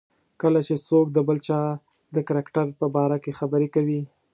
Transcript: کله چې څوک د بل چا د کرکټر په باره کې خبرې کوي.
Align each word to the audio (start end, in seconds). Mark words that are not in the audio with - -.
کله 0.41 0.59
چې 0.67 0.75
څوک 0.87 1.05
د 1.13 1.17
بل 1.27 1.37
چا 1.47 1.61
د 2.15 2.17
کرکټر 2.27 2.67
په 2.79 2.85
باره 2.95 3.17
کې 3.23 3.37
خبرې 3.39 3.67
کوي. 3.75 4.01